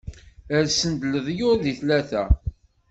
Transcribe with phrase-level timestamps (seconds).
[0.63, 2.23] Rsen-d leḍyur di tlata.